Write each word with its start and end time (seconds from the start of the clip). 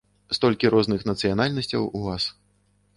Столькі 0.37 0.71
розных 0.75 1.05
нацыянальнасцяў 1.11 1.83
у 1.89 1.99
вас. 2.11 2.23